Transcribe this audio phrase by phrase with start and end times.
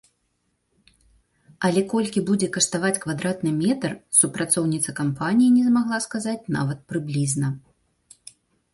[1.69, 3.91] Але колькі будзе каштаваць квадратны метр,
[4.23, 7.47] супрацоўніца кампаніі не змагла сказаць нават прыблізна.